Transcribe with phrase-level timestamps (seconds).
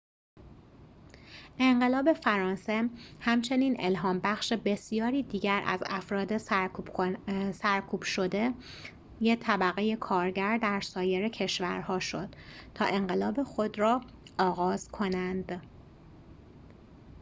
[1.59, 6.37] انقلاب فرانسه همچنین الهام‌بخش بسیاری دیگر از افراد
[7.53, 8.53] سرکوب‌شده
[9.39, 12.35] طبقه کارگر در سایر کشورها شد
[12.73, 14.01] تا انقلاب خود را
[14.39, 15.61] آغاز کنند